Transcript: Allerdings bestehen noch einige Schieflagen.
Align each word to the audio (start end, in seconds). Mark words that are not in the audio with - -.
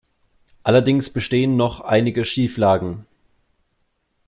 Allerdings 0.63 1.11
bestehen 1.13 1.57
noch 1.57 1.81
einige 1.81 2.25
Schieflagen. 2.25 3.05